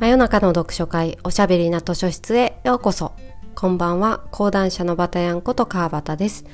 [0.00, 3.14] 真夜中の読書会おしゃべりな図書室へようこそ。
[3.56, 4.22] こんばんは。
[4.30, 6.44] 講談社のバタヤンこと川端です。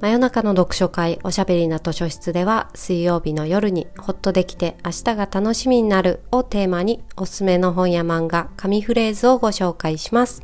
[0.00, 10.42] 真夜中の読書会おしゃべりな図書室では水曜日の夜にホッとできて明日が楽しみになるをテーマにおすすめの本や漫画紙フレーズをご紹介します。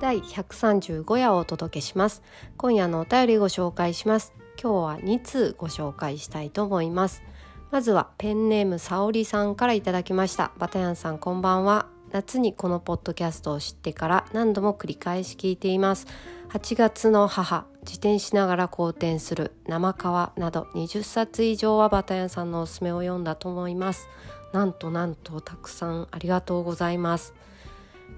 [0.00, 2.22] 第135夜をお届けします。
[2.56, 4.32] 今夜のお便りご紹介します。
[4.60, 7.22] 今日は2通ご紹介したいと思います。
[7.70, 10.52] まずはペンネームさおりさんからいただきました。
[10.56, 11.86] バタヤンさんこんばんは。
[12.12, 16.06] 夏にこのポッドキャストを知ってから何度も繰り返し聞いています。
[16.48, 24.08] 8月の母自転しながら好転する生川など20冊以上はバタヤンさんのおすすめを読んだと思います。
[24.54, 27.34] なんとなんとたくさんありがとうございます。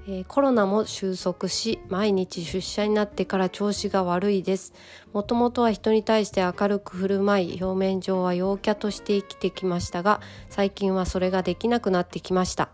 [0.08, 4.72] え、コロナも収束し毎日出社になってから調子が悪いです。
[5.12, 12.70] もともとは人に対して明るく振る舞い表面上は陽キャとして生きてきましたが最近はそれができなくなってきました。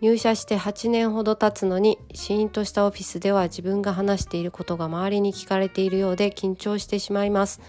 [0.00, 7.60] 入社して8年ほど経つのにシーンとしたオフィスでは自分が話していることが周りに聞かれているようで緊張してしまいます。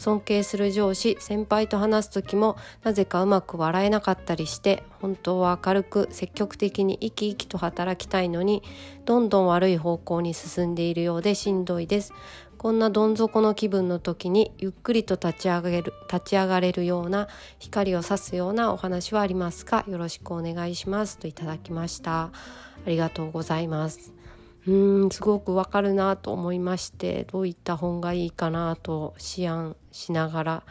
[0.00, 8.62] 尊敬する上司先輩と話す時もなぜかうまく笑えなかったりして本当は明るく積極的に生き生きと働きたいのに
[9.04, 12.14] どんどん悪い方向に進んでいるようでしんどいです。
[12.56, 17.28] こんなどん底の気分の時にゆっくりと立ち上げる立ち上がれるような
[17.58, 19.84] 光を差すようなお話はありますか？
[19.86, 21.18] よろしくお願いします。
[21.18, 22.22] といただきました。
[22.24, 22.32] あ
[22.86, 24.12] りがとうございます。
[24.66, 30.62] うんすごくわかるなと思いましてどういった本がいいかなと思案しながら、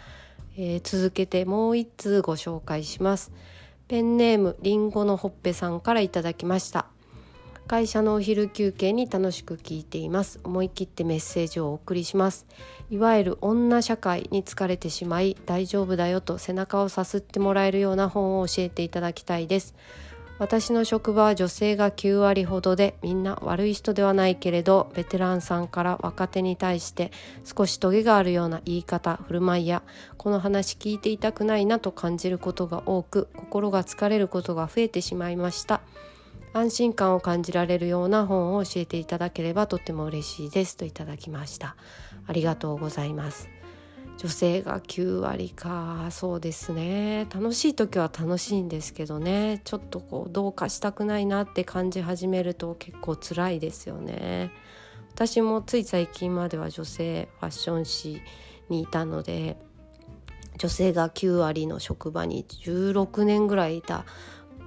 [0.58, 3.31] えー、続けてもう一通ご紹介します。
[3.88, 6.86] ペンネームりんごのほっぺさんからいただきました。
[7.70, 10.40] 会社のお昼休憩に楽しく聞いています。
[10.44, 12.48] 思い切ってメッセージをお送りします。
[12.90, 19.75] いわゆる女社会に疲れてしまい大丈夫だよと背中をさすってもらえるような本を教えていただきたいです。
[20.39, 27.11] 私の職場は女性が9割ほどでみんな悪い人ではないけれどベテランさんから若手に対して
[27.44, 29.83] 少しトゲがあるような言い方振る舞いや
[30.17, 35.81] この話聞いていたくないなと感じることが多く心が疲れることが増えてしまいました。
[36.51, 41.75] 安心感を感じられるような本を教えていただければとっても嬉しいですといただきました。
[42.25, 43.59] ありがとうございます。
[44.19, 46.09] 女性が9割か。
[46.12, 47.25] そうですね。
[47.34, 49.62] 楽しい時は楽しいんですけどね。
[49.63, 54.52] ちょっとこうどうかしたくないなって感じ始めると結構辛いですよね。
[55.13, 58.22] 私もつい最近までは女性ファッション誌
[58.68, 59.57] にいたので
[60.57, 64.03] 女性が9割の職場に16年ぐらいいた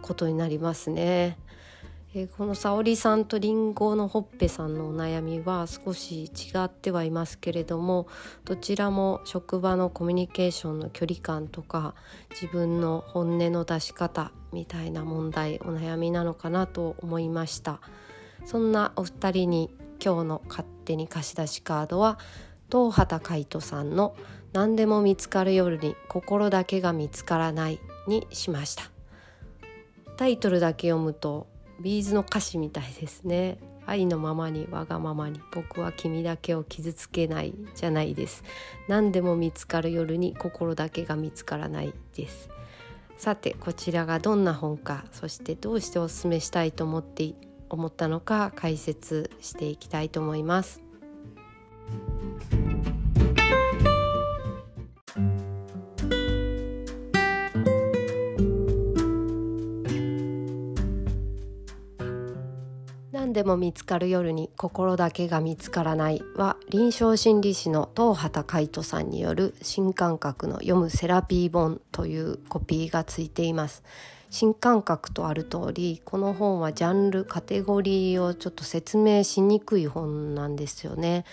[0.00, 1.36] ことになりますね。
[2.14, 6.28] えー、この沙織さんとりんごのほっぺさんのお悩みは少し違
[6.64, 8.06] ってはいますけれども
[8.44, 11.94] どちらも職場のコミュニケーションの距離感とか
[12.30, 17.80] 自分の本音の出し方みたいな問題お悩みなのかなと思いました。
[18.44, 19.70] そんなお二人に
[20.04, 22.18] 今日の勝手に貸し出しカードは
[22.70, 24.16] 東畑海人さんの
[24.52, 28.90] 「何でも見つかる夜に心だけが見つからない」にしました。
[30.18, 31.46] タイトルだけ読むと
[31.82, 33.58] ビーズの歌詞みたいですね。
[33.84, 38.44] 愛のままにわがままに僕は君だけを傷つけないじゃないです。
[38.88, 42.48] 何でも見つかる夜に心だけが見つからないです。
[43.16, 47.34] さてこちらがどんな本かそしてどうしておすすめしたいと思って
[47.68, 50.82] 思ったのか解説していきたいと思います。
[63.42, 66.22] でも見つかる夜に心だけが見つからない。
[66.36, 73.82] は臨床心理士の東畑海人さんによる新感覚の読むセラピー本というコピーがついています。
[74.30, 81.24] 新感覚とある通りこの本はジャンルカテゴリーをちょっと説明しにくい本なんですよね。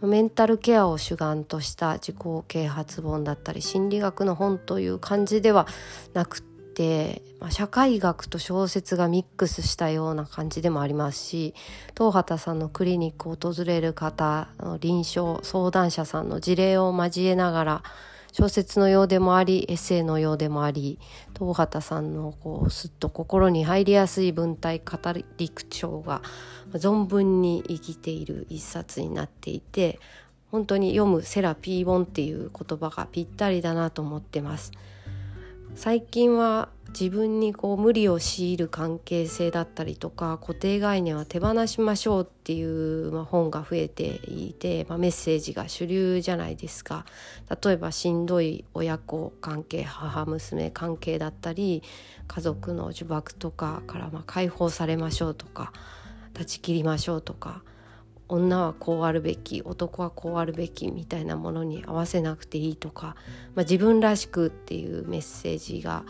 [0.00, 2.16] メンタルケアを主眼とした自己
[2.48, 5.66] 啓発本だったり心理学の本という感じでは
[6.14, 6.42] なく
[6.80, 11.54] て、まあ、社会学と小説がミックスしたような感じでもありますし
[11.94, 17.82] 東畑さんのクリニックを訪れる方の臨床相談者さんの事例を交えながら
[18.32, 20.98] 小説のようでもありエッセイのようでもあり
[21.38, 26.22] 東畑さんのこうすっと心に入りやすい文体語り口調が
[26.72, 30.00] 存分に生きている一冊になっていて
[30.50, 34.72] 本当に読むセラピー本っていう言葉がぴったりだなと思ってます。
[35.74, 47.06] 最近は自分にこう無理を強いる関係性だったりとか固定概念は手放しましょうっていう、まあ、本が増えていて、まあ、メッセージが主流じゃないですか。
[47.62, 51.82] 例えばしんどい親子関係母娘関係だったり
[52.26, 55.72] 家族の呪縛とかからま解放されましょうとか
[56.34, 57.62] 断ち切りましょうとか
[58.30, 63.16] 女はこうあるべき男はこうあるべきみたいなものに合わせなくていいとか、
[63.54, 66.04] まあ、自分らしくっていうメッセージが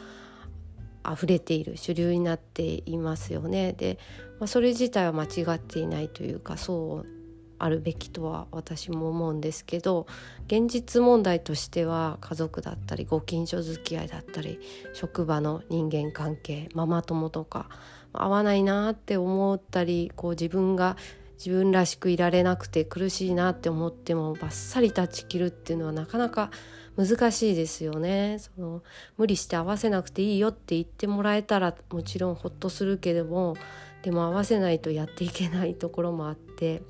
[1.11, 3.73] 溢れている主流になっていますよね。
[3.73, 3.99] で、
[4.39, 7.21] まあ、それ自体は間違っていないというかそう
[7.59, 10.07] あるべきとは私も思うんですけど
[10.47, 14.59] 現実問題としては家族だったりご近所付き合いだったり
[14.95, 17.69] 職場の人間関係ママ友とか
[18.13, 20.97] 合わないなって思ったりこう自分が
[21.43, 26.51] 自分らしくいられなくて苦しいなって思ってもバッサリ断ち切るっていうのはなかなか
[26.99, 28.83] 難しいですよねその
[29.17, 33.57] 無理して合わせなくていいよって言ってもらえたらもちろんほっとするけども
[34.03, 36.83] でも合わせないとやっていけないところもあって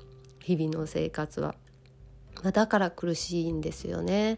[0.43, 1.55] 日々の生活は、
[2.43, 4.37] まあ、だから苦しいんですよね。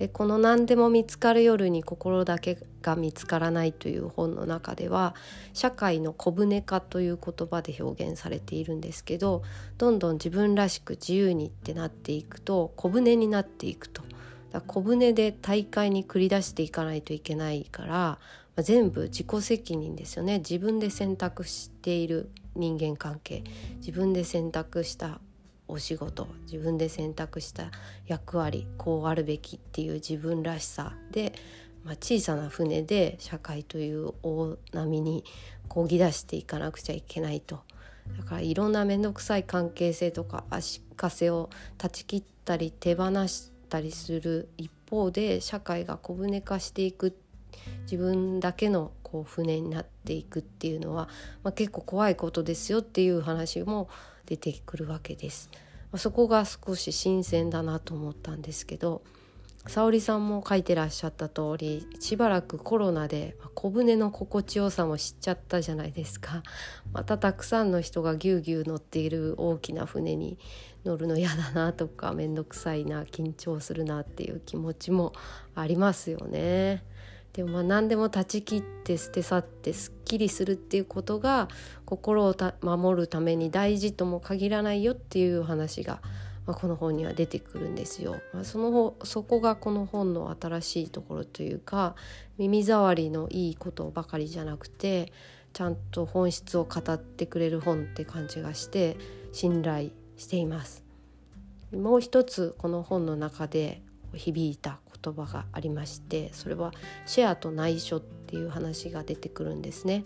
[0.00, 5.14] えこの「何でも見つかる夜に心だけが見つからない」という本の中では
[5.52, 9.42] 社会の小舟化という言葉で表現されているんですけど
[9.76, 14.02] どんどん自分らしく自由にってなっていくと小舟になっていくと。
[14.50, 18.18] だ小舟で大会に繰り出していかないといけないから、ま
[18.56, 23.44] あ、全部自己責任ですよね自分で選択している人間関係
[23.76, 25.20] 自分で選択した
[25.68, 27.70] お仕事自分で選択した
[28.06, 31.32] 役割こうあるべきっていう自分らしさで、
[31.84, 35.24] まあ、小さな船で社会という大波に
[35.68, 37.60] こぎ出していかなくちゃいけないと。
[38.16, 47.14] だからいろんな面倒くさい関係性とか足かせを断ち切ったり手放したりする一方で社会が小舟化していく
[47.82, 51.08] 自分だけのこう船になっていくっていうのは、
[51.42, 53.88] まあ、結構怖いことですよっていう話も
[54.28, 55.50] 出てくるわけです。
[55.96, 59.00] そこが少し新鮮だなと思ったんですけど
[59.66, 66.42] 沙織さんも書いてらっしゃった通りしばらくコロナで小舟の心地よさも知っちゃったじゃないですか
[66.92, 70.38] またたくさんの人がぎゅうぎゅう乗っている大きな船に
[70.84, 75.12] 乗るの嫌だなとか面倒くさいな緊張するなっていう気持ちも
[75.54, 76.82] ありますよね。
[77.38, 81.46] でもまあ何でも断ち切って捨て去ってすっきりするっていうことが
[81.84, 86.00] 心を守るために大事とも限らないよっていう話が、
[86.46, 88.16] まあ、この本には出てくるんですよ。
[88.34, 91.94] まあ、そのそこがこの本の新しいところというか
[92.38, 95.12] 耳障りのいいことばかりじゃなくて
[95.52, 98.96] ちゃんと本質を語ってくれる本って感じがして
[99.30, 100.82] 信頼しています。
[101.70, 103.80] もう一つこの本の中で
[104.12, 106.72] 響いた言葉がありましてそれは
[107.06, 110.04] シェアと内緒っていう話が出てくるんですね。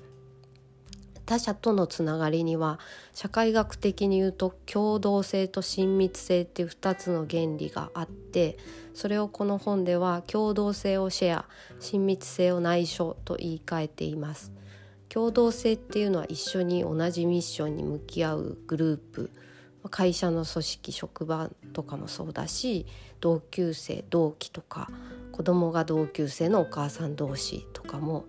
[1.24, 2.80] 他者とのつながりには
[3.14, 8.58] 社会学的に言うと共同性と親密性っていう2つの原理があって
[8.92, 11.48] それをこの本では共同性をシェア
[11.78, 14.52] 親密性を内緒と言い換えています。
[15.08, 19.30] 共同性っていうのは一緒に同じミッションに向き合うグループ
[19.88, 22.86] 会社の組織職場とかもそうだし
[23.20, 24.90] 同級生同期とか
[25.32, 28.26] 子供が同級生のお母さん同士とかも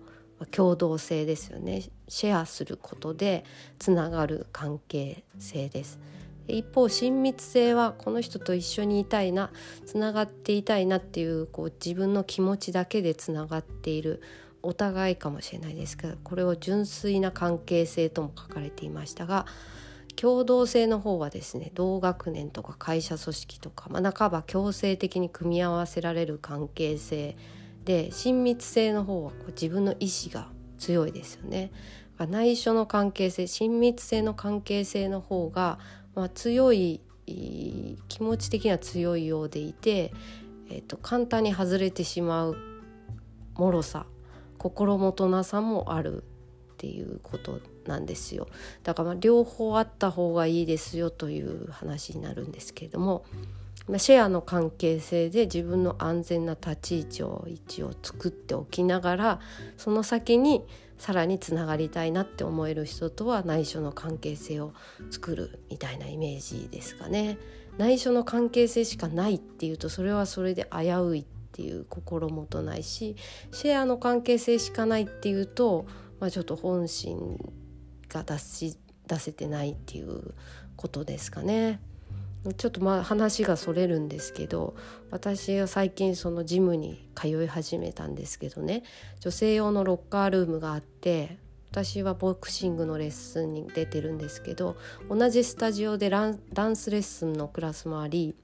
[0.50, 1.82] 共同性ですよね。
[2.08, 3.44] シェアすることで
[3.78, 5.98] つながる関係性です。
[6.46, 9.50] 一方親密性はこの人と一緒にいたいな
[9.86, 14.20] つながっていたいなっていうこう自分の気持ちだけでつながっている
[14.62, 19.46] お互いかもしれないですけどこれを純粋な関係性とも書かれていましたが
[20.16, 27.36] 共同性の方はですね同学年とか会社組織とか、まあ、半ば強制的に組み合わせられる関係性
[27.84, 31.70] で親密性の方はこう自分の意志が強いですよね。
[32.18, 35.78] 内緒の関係性親密性の関係性の方が、
[36.14, 37.00] まあ、強い
[38.08, 40.12] 気持ち的には強いようでいて、
[40.70, 42.56] えーと、簡単に外れてしまう
[43.56, 44.06] 脆さ
[44.58, 46.24] 心もとなさもある
[46.84, 48.46] っていうことなんですよ
[48.82, 53.24] だからまあ両方あった方がいいですよという話になるんですけれども、
[53.88, 59.40] まあ、シェアの関係性で自分の安全な立ち位置を一応作っておきながら
[59.78, 60.62] その先に
[60.98, 64.74] さらにつながりたいなって思える人とは内緒の関係性を
[65.10, 67.38] 作るみたいなイメージですかね。
[67.78, 73.16] 内緒の関係性しかないっていうとそれはそれで危ういっていう心もとないし
[73.52, 75.86] シェアの関係性しかないっていうと、
[76.20, 77.38] まあ、ちょっと本心
[78.08, 80.34] が出し出せてないっていう
[80.76, 81.80] ことですかね。
[82.58, 84.74] ちょっとまあ話がそれるんですけど
[85.10, 88.82] 私は最近そのジムに通い始めたんですけどね
[89.20, 91.38] 女性用のロッカールームがあって
[91.70, 94.76] 私はボクシングのレッスンに出てるんですけど
[95.08, 98.34] 同じスタジオでダンスレッスンのクラスもあり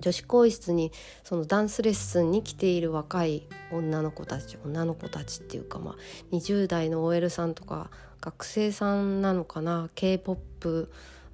[0.00, 0.92] 女子更衣室に
[1.24, 5.94] そのダンスレッスンに来ている若い女の子たち女の子たちっていうかまあ
[6.32, 10.88] 20代の OL さんとか学生さんなのかな k p o p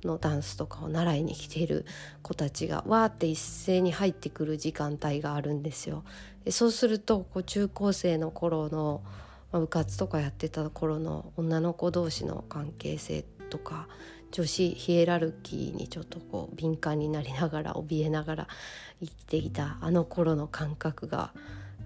[0.07, 1.87] のダンスとかを習いに来ている
[2.23, 6.05] 子たちがわーって一斉に入ってくる時間帯があるんですよ。
[6.51, 9.03] そうするとこう中高生の頃の、
[9.53, 13.87] まあ、部活とかやってた頃の女の子同士の関係性とか
[14.33, 18.49] 女子ヒエラルキーにちょっとこう敏感になりながら怯えながら
[19.01, 21.33] 生きていたあの頃の感覚が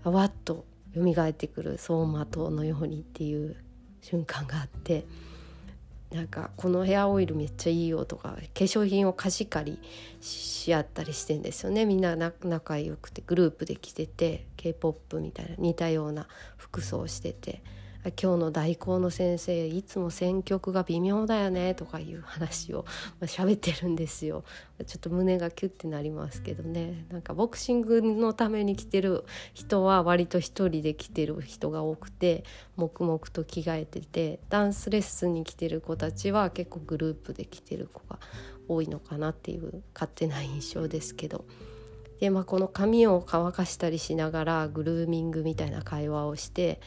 [0.04, 3.56] わっと蘇ってくる走馬灯のようにっていう
[4.00, 5.04] 瞬間があって
[6.12, 9.78] なんかこのヘアオイルめっちゃいいよとか化粧品を貸し借り
[10.20, 11.84] し合ったりしてんですよね。
[11.84, 17.62] みんな仲良くてグループで着てて k p o p みたいな似たような服装をしてて。
[18.10, 22.84] 今日の代行の先生いつも選曲が微妙だよねとかいう話を
[23.22, 24.44] 喋ってるんですよ
[24.86, 32.44] ちょっと胸がキュッてなりますけどねなんかボクシングのために来てる人は割と一人で来てる人が多くて
[32.76, 38.18] 黙々と着替えててダンスレッスンに来てる子たちは結構グループで来てる子が
[38.68, 41.44] 多いのかなっていう勝手な印象ですけど。
[42.20, 46.80] でまあ、この髪を乾かしたりしながらグルーミングみたいな会話をして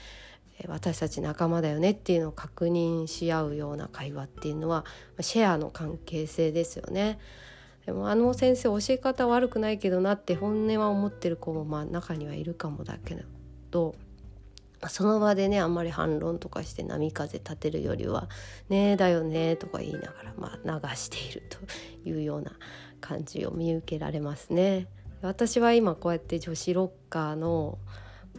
[0.67, 4.85] 私たち仲間だよねっていうのを確認し合うような会話っていうのは
[5.21, 7.19] シェアの関係性ですよね。
[7.85, 13.17] でもあの先生教え方悪くないけどなって本音は思ってる子もまあ中にはいるかもだけ
[13.71, 13.95] ど
[14.87, 18.29] その場でねあんまり反論とかして波風立てるよりは
[18.69, 21.57] 「ねえだよね」とか言いながら、まあ、流していると
[22.07, 22.51] いうような
[23.01, 24.87] 感じを見受けられますね。
[25.21, 27.77] 私は今こうやって女子ロッカーの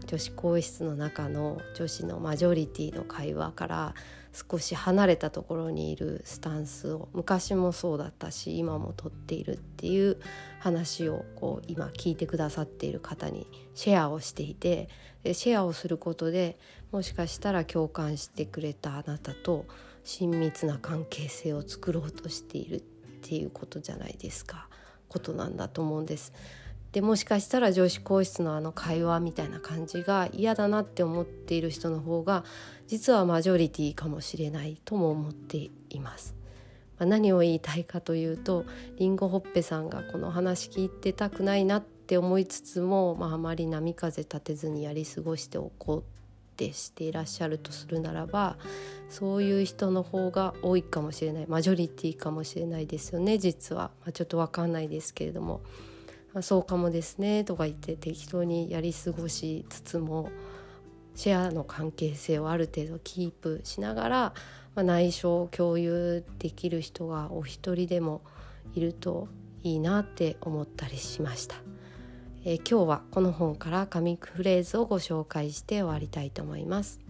[0.07, 3.95] 女子更衣室の中の女子のマジョリティの会話から
[4.33, 10.19] 少し離れたところにいるスタンスを昔もそうだったし今もとっているっていう
[10.61, 14.88] 話をこう今聞いてくださっている方にシェアをしていて
[15.33, 16.59] シェアをすることで
[16.92, 19.66] もしかしたら共感してくれたあなたと
[20.04, 22.80] 親密な関係性を作ろうとしているっ
[23.23, 24.69] ていうことじゃないですか
[25.09, 26.33] ことなんだと思うんです。
[26.92, 32.44] でもしかしたら女子更衣室のあの会話みたいな感じが嫌だなって思っている人の方が
[32.88, 36.35] 実はマジョリティかもしれないとも思っています。
[36.99, 38.66] まあ、何を言いたいかというと
[38.99, 46.02] りんごほっぺさんがこの話聞いてたくないなって思いつつも、まあ、あまり波風立てずにやり過ごしておこうっ
[46.56, 48.59] てしていらっしゃるとするならば
[49.09, 55.61] そういう人の方が多いかもしれないマジョリティかもしれないですよね実は、まあ、ちょっと分かんないですけれども。
[56.34, 60.30] あそうかもですねとか言って適当にやり過ごしつつも
[61.14, 64.18] シェアの関係性をある程度キープしながら、
[64.75, 68.22] まあ、内緒を共有できる人がお一人でも
[68.75, 69.28] いると
[69.62, 71.56] いいなって思ったりしました。
[72.44, 77.10] えー、今日はこの本から紙フレーズをご紹介して終わりたいと思います。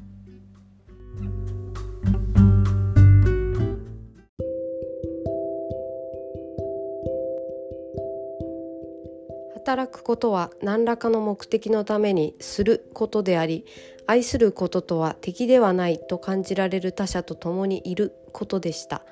[9.70, 13.64] 働くことは何らかの目的のためにすることであり
[14.04, 19.02] 愛することとは敵ではないと感じられる他者と共にいることでした。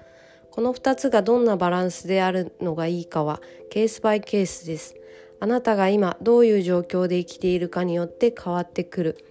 [0.50, 4.96] この2つがどんなバランスであるのがいいかはケースバイケースです。
[5.38, 9.24] あなたが今どういう状況で生きているかによって変わってくる。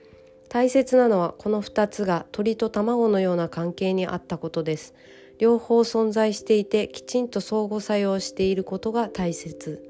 [0.48, 4.94] 大切なのはこの2つが鳥と卵のような関係にあったことです。
[5.40, 9.87] 両方存在していてきちんと相互作用していることが大切。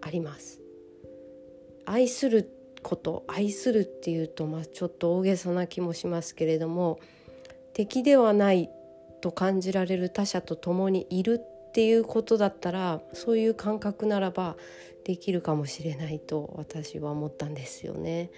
[0.00, 0.60] あります
[1.86, 2.50] 愛する
[2.82, 6.98] こと愛するっていうと、まあ、ちょっと大げさな気もしますけれども
[7.72, 8.70] 敵ではない
[9.20, 14.56] と感じられる他者と共にいるっていうことだったらそういう感覚ならば
[15.04, 18.30] できるかもしれないと私は思ったんですよね。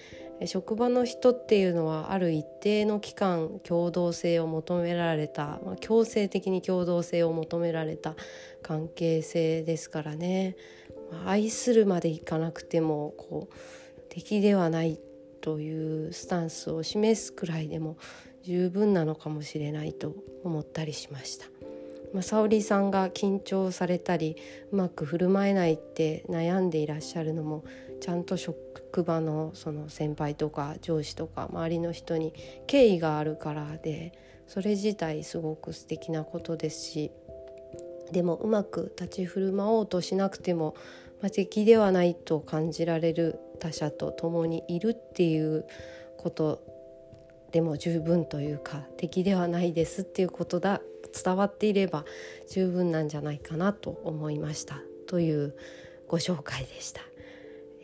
[0.47, 8.17] 職場の人っていうのはある一定の期間共同性を求められた、まあ、強制的に共同性を求められた
[8.61, 10.57] 関係性ですからね。
[11.27, 14.99] 愛するまでいかなくてもこう敵ではない
[15.41, 17.97] というスタンスを示すくらいでも
[18.43, 20.15] 十分なのかもしれないと
[20.45, 21.47] 思ったりしました。
[22.13, 24.37] まあ、沙織さんが緊張されたり
[24.71, 27.65] うまく振る舞えないって悩んでいらっしゃるのも
[28.01, 32.35] ちゃんと職場のその先輩とか上司とか周りの人に
[32.67, 34.13] 敬意があるからで
[34.47, 37.13] それ自体すごく素敵なことですし
[38.13, 40.75] でもうまく立ち振る舞おうとしなくても、
[41.23, 45.65] まあ、敵ではないと感じられる他者と共にいるっていう
[46.19, 46.61] こと
[47.53, 50.81] でも十分というか敵ではないですっていうことだ
[51.13, 52.05] 伝わっていれば
[52.51, 54.81] 十分なんじゃないかなと思いました。
[55.07, 55.55] という
[56.09, 57.03] ご紹介でした。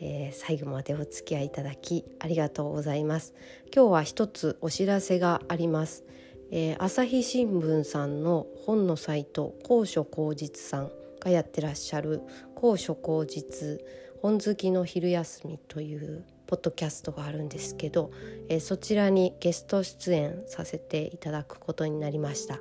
[0.01, 3.33] えー、最後までお付き合いいただきありがとうございます。
[3.73, 6.05] 今日は一つお知らせがあります、
[6.51, 12.21] えー、朝日新聞さんの本のサイト高所高実さんがやってらっしゃる
[12.59, 13.79] 高所高実
[14.21, 18.11] 本好きの昼休みというポッドキャストがあるんですけど、
[18.49, 22.59] えー、そちらにゲスト出演させていただくことになりました、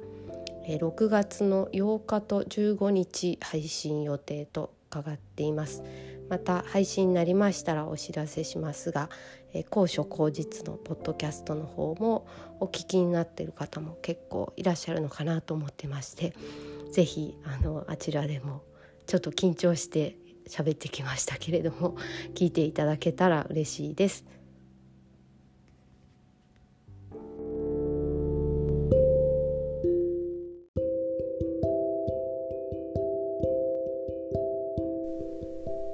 [0.68, 5.82] えー、6月の8日と15日配信予定と伺っています。
[6.28, 9.10] また配信になりましたらお知らせしますが、
[9.52, 12.28] えー、高所高実のポッドキャストの方も
[12.60, 16.34] お聞きになっている方も結構いらっしゃるのかなと思ってまして
[16.92, 18.62] 是非あのあちらでも
[19.08, 21.96] ちょっと緊張して喋ってきましたけれども
[22.34, 24.24] 聞いていただけたら嬉しいです。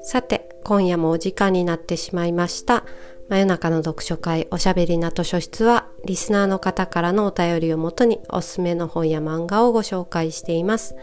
[0.07, 2.85] さて、今夜もお時間になってしまいました。
[3.31, 10.95] 真夜中の読書会おしゃべりな図書室は、リスナーの方からのお便りをもとにおすすめの本や漫画をご紹介しています。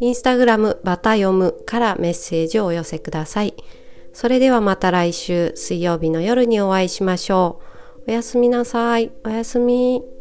[0.00, 3.54] インスタグラムバタ読むからメッセージをお寄せください。
[4.12, 7.60] それではまた来週水曜日の夜にお会いしましょ
[8.06, 8.10] う。
[8.10, 9.12] おやすみなさい。
[9.24, 10.17] おやすみ。